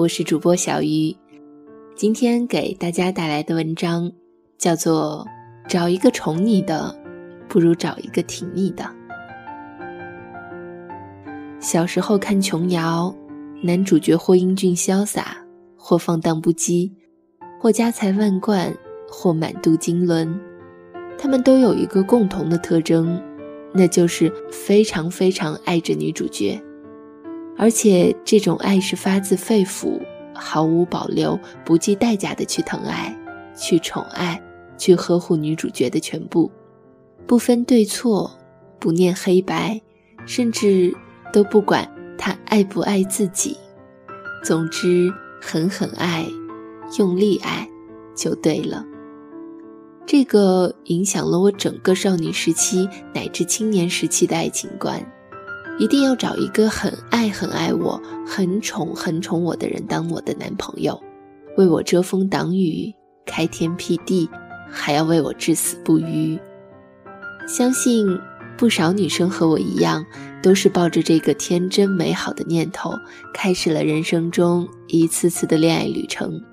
[0.00, 1.14] 我是主播小鱼。
[1.94, 4.10] 今天给大家带来的文章
[4.56, 5.26] 叫做
[5.70, 6.98] 《找一个宠你的，
[7.50, 8.82] 不如找一个挺你的》。
[11.60, 13.14] 小时候看琼瑶，
[13.60, 15.36] 男主角或英俊潇洒，
[15.76, 16.90] 或放荡不羁，
[17.60, 18.74] 或家财万贯，
[19.06, 20.34] 或满肚经纶，
[21.18, 23.22] 他们都有一个共同的特征，
[23.74, 26.58] 那就是非常非常爱着女主角。
[27.56, 30.00] 而且这种爱是发自肺腑，
[30.34, 33.14] 毫无保留、不计代价的去疼爱、
[33.54, 34.40] 去宠爱、
[34.78, 36.50] 去呵护女主角的全部，
[37.26, 38.30] 不分对错，
[38.78, 39.80] 不念黑白，
[40.24, 40.94] 甚至
[41.32, 43.56] 都不管她爱不爱自己。
[44.42, 46.26] 总之，狠狠爱，
[46.98, 47.68] 用力爱，
[48.16, 48.86] 就对了。
[50.06, 55.00] 这个影响了我整个少女时期乃至青年时期的爱情观。
[55.80, 61.02] 一定要找一个很爱很爱我、很宠很宠我的人当我的男朋友，
[61.56, 64.28] 为我遮风挡雨、开天辟地，
[64.70, 66.38] 还要为我至死不渝。
[67.48, 68.06] 相信
[68.58, 70.04] 不少女生和我一样，
[70.42, 72.92] 都是抱着这个天真美好的念头，
[73.32, 76.44] 开始了人生中一次次的恋爱旅程。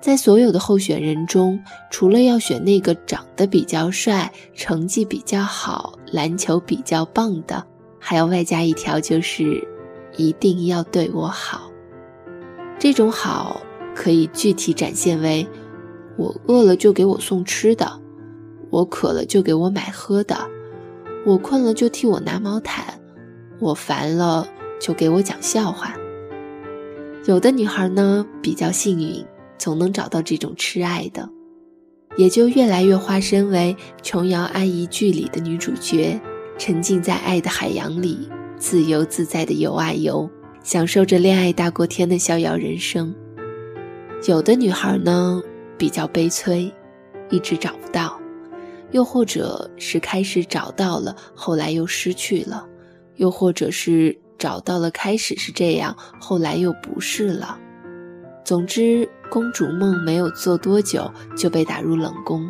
[0.00, 7.62] 在所有的候选人中，除了要选那个长得比较帅、成绩比较好、篮球比较棒的。
[8.08, 9.66] 还要外加一条，就是
[10.16, 11.72] 一定要对我好。
[12.78, 13.60] 这种好
[13.96, 15.44] 可以具体展现为：
[16.16, 18.00] 我饿了就给我送吃的，
[18.70, 20.36] 我渴了就给我买喝的，
[21.26, 22.94] 我困了就替我拿毛毯，
[23.58, 24.46] 我烦了
[24.80, 25.92] 就给我讲笑话。
[27.24, 29.26] 有的女孩呢比较幸运，
[29.58, 31.28] 总能找到这种痴爱的，
[32.16, 36.20] 也就越来越化身为琼瑶阿姨剧里的女主角。
[36.58, 40.28] 沉浸在爱的海洋里，自由自在的游啊游，
[40.62, 43.14] 享受着恋爱大过天的逍遥人生。
[44.26, 45.42] 有的女孩呢
[45.76, 46.72] 比较悲催，
[47.28, 48.18] 一直找不到；
[48.92, 52.66] 又或者是开始找到了，后来又失去了；
[53.16, 57.58] 又或者是找到了，开始是这样，后来又不是了。
[58.44, 62.48] 总之，公主梦没有做多久就被打入冷宫，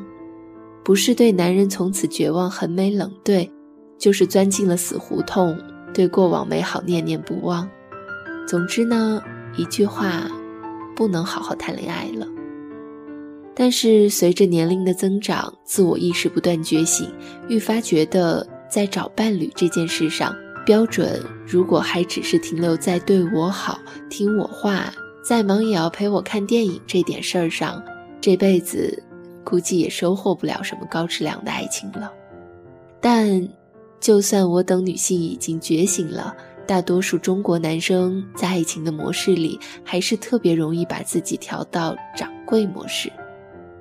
[0.85, 3.51] 不是对男人从此绝望、横眉冷对。
[3.99, 5.59] 就是钻进了死胡同，
[5.93, 7.69] 对过往美好念念不忘。
[8.47, 9.21] 总之呢，
[9.57, 10.31] 一句话，
[10.95, 12.27] 不能好好谈恋爱了。
[13.55, 17.11] 但是随着年龄的增长，自我意识不断觉醒，
[17.49, 20.37] 愈发觉得在找伴侣这件事上，
[20.67, 23.81] 标准如果还只是停留在对我好、
[24.11, 24.93] 听我话、
[25.25, 27.83] 再忙也要陪我看电影这点事儿上，
[28.21, 29.03] 这辈子
[29.43, 32.13] 估计也收获不了什么高质量的爱情了。
[33.01, 33.49] 但。
[33.99, 36.37] 就算我等女性已经觉醒了，
[36.67, 43.11] 大多数中国男生在爱情的模式里，还是特别容易把自己调到掌柜模式。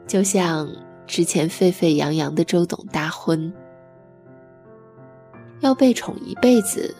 [0.07, 0.67] 就像
[1.05, 3.53] 之前沸沸扬扬的周董大婚，
[5.59, 6.95] 要被宠一辈子，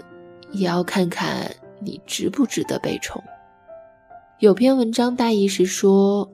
[0.52, 1.50] 也要看看
[1.80, 3.24] 你值不值得被宠。
[4.40, 6.30] 有篇文章大意是说，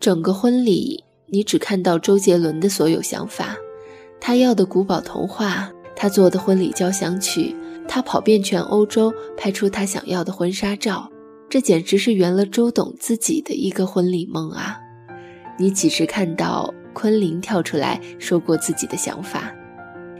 [0.00, 3.56] 整个婚礼你只看到周杰伦的所有想法，
[4.20, 5.70] 他要的古堡童话。
[6.00, 7.56] 他做的婚礼交响曲，
[7.88, 11.10] 他跑遍全欧洲拍出他想要的婚纱照，
[11.48, 14.78] 这简直是圆了周董自己的一个婚礼梦啊！
[15.58, 19.52] 你几时看到昆凌跳出来说过自己的想法？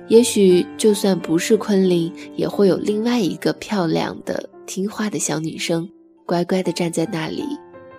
[0.09, 5.89] 也许就算不是昆凌，也会有另外一个漂亮的、听话的小女生，
[6.27, 7.45] 乖乖地站在那里，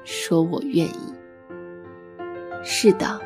[0.04, 1.14] 说我愿意。
[2.62, 3.22] 是的，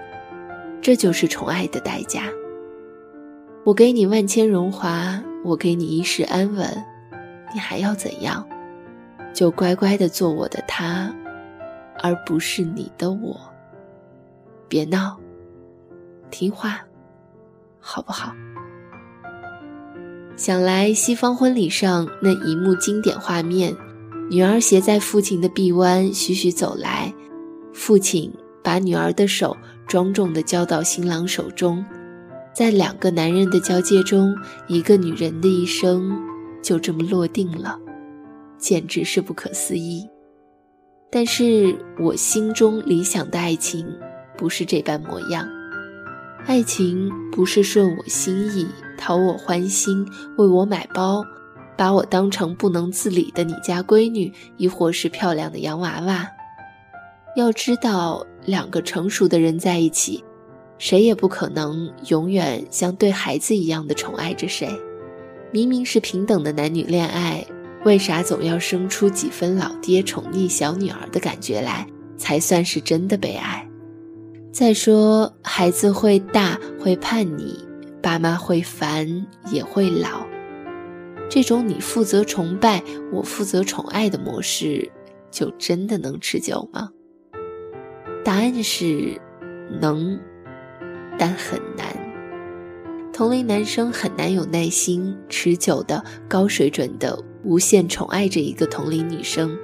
[0.79, 2.29] 这就是宠爱的代价。
[3.65, 6.67] 我给你万千荣华，我给你一世安稳，
[7.53, 8.45] 你还要怎样？
[9.33, 11.09] 就乖乖的做我的他，
[11.99, 13.39] 而不是你的我。
[14.67, 15.17] 别闹，
[16.29, 16.81] 听话，
[17.79, 18.33] 好不好？
[20.35, 23.73] 想来西方婚礼上那一幕经典画面：
[24.29, 27.13] 女儿携在父亲的臂弯徐徐走来，
[27.73, 28.29] 父亲
[28.61, 29.55] 把女儿的手
[29.87, 31.85] 庄重地交到新郎手中。
[32.53, 34.35] 在两个男人的交接中，
[34.67, 36.15] 一个女人的一生
[36.61, 37.79] 就这么落定了，
[38.59, 40.07] 简直是不可思议。
[41.11, 43.85] 但是我心中理想的爱情
[44.37, 45.47] 不是这般模样，
[46.45, 48.67] 爱情不是顺我心意、
[48.97, 50.07] 讨我欢心、
[50.37, 51.23] 为我买包、
[51.75, 56.27] 把我当成不能自理的你家闺女，亦或是漂亮的洋娃娃。
[57.35, 60.23] 要知道，两个成熟的人在一起。
[60.77, 64.69] 谁也不可能永远像对孩子一样的宠爱着谁。
[65.51, 67.45] 明明是平等的男女恋爱，
[67.85, 71.87] 为啥总要生出几分老爹宠溺小女儿的感觉来，
[72.17, 73.67] 才算是真的被爱？
[74.51, 77.57] 再说，孩子会大，会叛逆，
[78.01, 80.25] 爸妈会烦，也会老。
[81.29, 84.91] 这种你负责崇拜，我负责宠爱的模式，
[85.31, 86.89] 就真的能持久吗？
[88.23, 89.19] 答案是
[89.81, 90.19] 能，
[91.17, 91.87] 但很难。
[93.11, 99.55] 同龄男生很难有耐心、持久的、高水准的无限宠爱着一个同龄女生，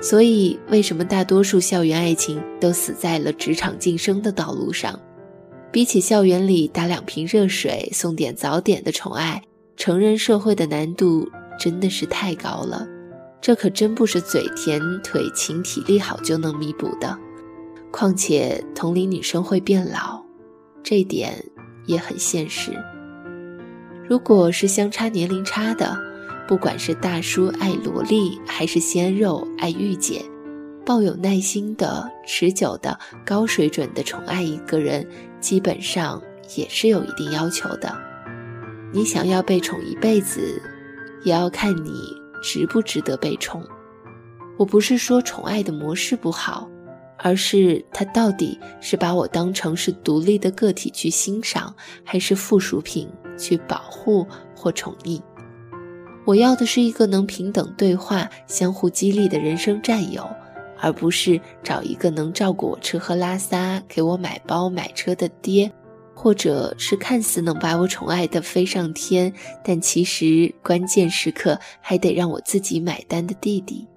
[0.00, 4.98] 所以为什么大多数校园爱情都死在了职场晋升的道路上？
[5.72, 9.42] 比起校园里打两瓶热水、送点早点的宠爱，
[9.76, 11.28] 成人社会的难度
[11.58, 12.86] 真的是太高了。
[13.40, 17.18] 这可真不是嘴甜、腿勤、体力好就能弥补的。
[17.90, 20.22] 况且同龄女生会变老，
[20.88, 21.44] 这点。
[21.88, 22.70] 也很现实。
[24.06, 25.96] 如果是相差年龄差的，
[26.46, 30.22] 不管是大叔爱萝莉，还是鲜肉爱御姐，
[30.84, 35.08] 抱有耐心的、持久的、高水准的宠爱一个人，
[35.40, 36.22] 基本上
[36.56, 37.90] 也是有一定要求的。
[38.92, 40.60] 你想要被宠一辈子，
[41.24, 41.90] 也要看你
[42.42, 43.66] 值不值得被宠。
[44.58, 46.67] 我不是说宠爱的模式不好。
[47.18, 51.74] 而是他到底是把我当成是独立的个体去欣赏，
[52.04, 55.20] 还是附属品去保护或宠溺？
[56.24, 60.28] 我要的是一个能平等对话、相互激励的人生战友，
[60.78, 65.72] 而不是找一个能照顾我吃喝拉撒、给我买包买车的爹，
[66.14, 69.32] 或者是看似能把我宠爱的飞上天，
[69.64, 73.87] 但其实关键时刻还得让我自己买单的弟弟。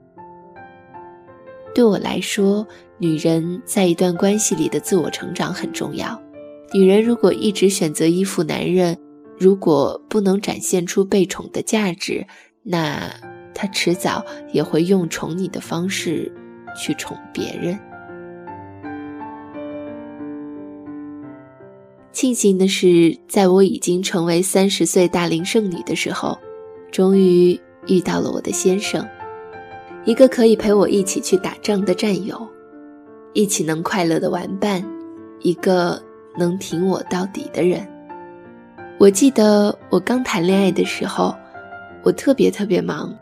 [1.74, 6.22] 对我来说，女人在一段关系里的自我成长很重要。
[6.74, 8.98] 女人如果一直选择依附男人，
[9.38, 12.26] 如果不能展现出被宠的价值，
[12.62, 13.10] 那
[13.54, 16.32] 她迟早也会用宠你的方式
[16.78, 17.80] 去宠别人。
[22.12, 26.38] 庆幸的是，在我已经成为三十岁大龄剩女的时候，
[26.92, 27.58] 终于
[27.88, 29.08] 遇到了我的先生。
[30.03, 32.48] 一个可以陪我一起去打仗的战友，
[33.33, 34.83] 一起能快乐的玩伴，
[35.42, 36.01] 一个
[36.36, 37.88] 能挺我到底的人。
[39.00, 41.36] 我记得我刚谈恋爱的时候，
[42.03, 43.15] 我特别特别忙，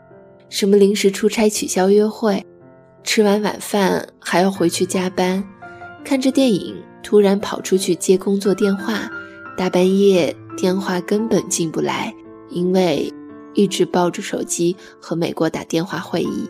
[0.48, 2.42] 什么临时出差取消约会，
[3.04, 5.44] 吃完晚饭还要回去加班，
[6.02, 9.10] 看着电影突然跑出去接工作电话，
[9.54, 12.14] 大半夜电话根本进不来，
[12.48, 13.12] 因为
[13.52, 16.48] 一直抱着手机和美国打电话会议。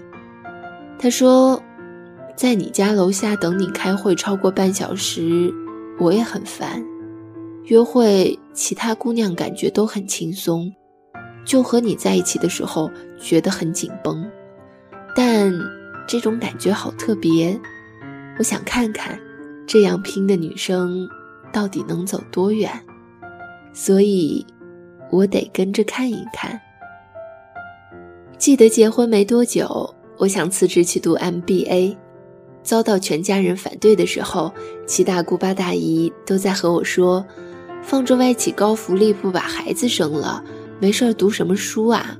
[1.02, 1.62] 他说
[2.36, 5.50] ：“在你家楼下等你开会超过半小时，
[5.98, 6.84] 我也很烦。
[7.64, 10.70] 约会其他姑娘感觉都很轻松，
[11.42, 14.30] 就和你在一起的时候觉得很紧绷。
[15.16, 15.50] 但
[16.06, 17.58] 这种感觉好特别，
[18.38, 19.18] 我想看看
[19.66, 21.08] 这样拼的女生
[21.50, 22.70] 到底能走多远，
[23.72, 24.44] 所以
[25.10, 26.60] 我得跟着看一看。
[28.36, 31.96] 记得结婚没多久。”我想辞职去读 MBA，
[32.62, 34.52] 遭到全家人反对的时候，
[34.86, 37.24] 七大姑八大姨都在和我说
[37.82, 40.44] ：“放着外企高福利不把孩子生了，
[40.78, 42.18] 没事儿读什么书啊？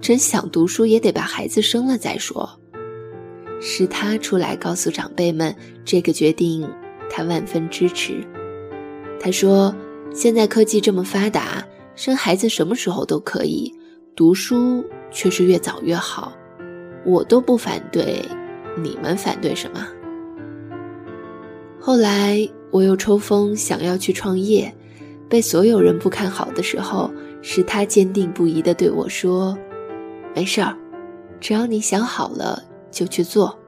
[0.00, 2.48] 真想读书也得把孩子生了再说。”
[3.60, 5.52] 是他出来告诉长辈们
[5.84, 6.64] 这个决定，
[7.10, 8.24] 他万分支持。
[9.18, 9.74] 他说
[10.14, 13.74] ：“现在科技这么发达，生孩子什么时候都可以，
[14.14, 16.32] 读书却是越早越好。”
[17.04, 18.24] 我都不反对，
[18.76, 19.86] 你们反对什么？
[21.78, 24.72] 后来我又抽风想要去创业，
[25.28, 29.56] 被所有人不看好的时候，是他坚定不移地对我说
[30.36, 30.76] ：“没事儿，
[31.40, 33.58] 只要你想好了就去做，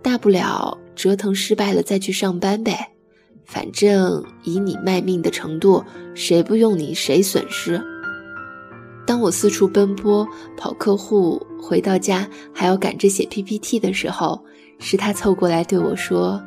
[0.00, 2.92] 大不了折腾失败了再去上班呗，
[3.44, 5.82] 反正以你卖命的程度，
[6.14, 7.84] 谁不用你谁损失。”
[9.10, 10.24] 当我四处奔波
[10.56, 12.24] 跑客户，回到家
[12.54, 14.40] 还要赶着写 PPT 的时候，
[14.78, 16.40] 是他凑过来对我说：“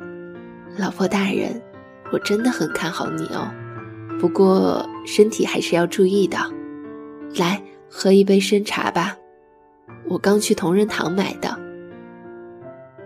[0.79, 1.61] 老婆大人，
[2.13, 3.51] 我真的很看好你哦，
[4.17, 6.37] 不过身体还是要注意的。
[7.35, 9.17] 来，喝一杯参茶吧，
[10.07, 11.59] 我刚去同仁堂买的。”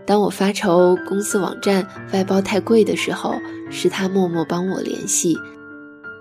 [0.06, 1.84] 当我发愁公司网站
[2.14, 3.34] 外包太贵的时候，
[3.72, 5.36] 是他默默帮我联系，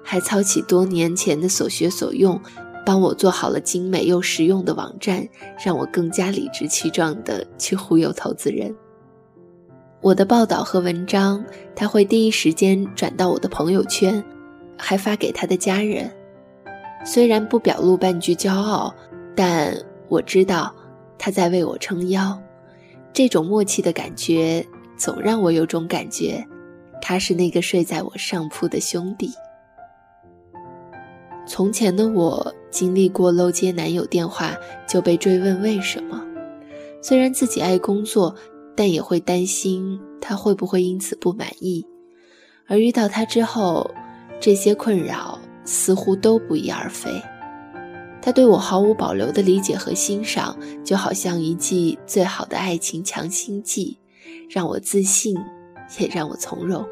[0.02, 2.40] 还操起多年前的所学所用。
[2.86, 5.28] 帮我做好了精美又实用的网站，
[5.62, 8.72] 让我更加理直气壮地去忽悠投资人。
[10.00, 14.22] 我的报道和文章，他会第一时间转到我的朋友圈，
[14.78, 16.08] 还发给他的家人。
[17.04, 18.94] 虽然不表露半句骄傲，
[19.34, 19.76] 但
[20.06, 20.72] 我知道
[21.18, 22.40] 他在为我撑腰。
[23.12, 24.64] 这种默契的感觉，
[24.96, 26.46] 总让我有种感觉，
[27.02, 29.32] 他是那个睡在我上铺的兄弟。
[31.48, 34.54] 从前的我经历过漏接男友电话
[34.86, 36.22] 就被追问为什么，
[37.00, 38.36] 虽然自己爱工作，
[38.76, 41.86] 但也会担心他会不会因此不满意。
[42.66, 43.90] 而遇到他之后，
[44.38, 47.10] 这些困扰似乎都不翼而飞。
[48.20, 50.54] 他对我毫无保留的理解和欣赏，
[50.84, 53.96] 就好像一剂最好的爱情强心剂，
[54.50, 55.34] 让我自信，
[55.98, 56.84] 也让我从容，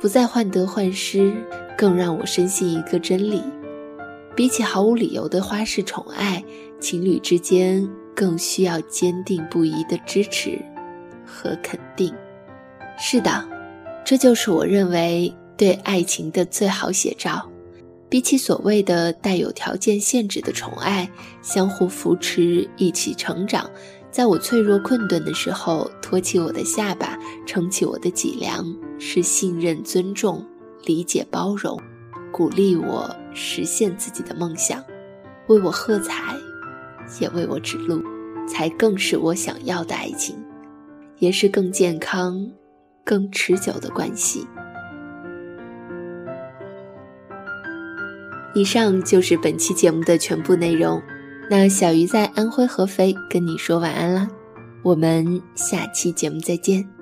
[0.00, 1.32] 不再患得患失，
[1.78, 3.40] 更让我深信一个真理：
[4.36, 6.44] 比起毫无理由的花式宠爱，
[6.78, 10.62] 情侣之间更需要坚定不移的支持
[11.24, 12.14] 和肯定。
[12.98, 13.48] 是的，
[14.04, 17.50] 这就是我认为对爱情的最好写照。
[18.08, 21.10] 比起所谓的带有条件限制的宠爱，
[21.42, 23.68] 相互扶持，一起成长，
[24.10, 28.64] 在我脆弱困顿的时候，托起我的下巴，撑起我的脊梁，
[28.98, 30.44] 是信任、尊重、
[30.84, 31.76] 理解、包容，
[32.32, 34.82] 鼓励我实现自己的梦想，
[35.48, 36.34] 为我喝彩，
[37.20, 38.02] 也为我指路，
[38.46, 40.36] 才更是我想要的爱情，
[41.18, 42.50] 也是更健康、
[43.04, 44.46] 更持久的关系。
[48.54, 51.02] 以上就是本期节目的全部内容。
[51.48, 54.28] 那小鱼在安徽合肥跟你说晚安啦，
[54.82, 56.95] 我们下期节目再见。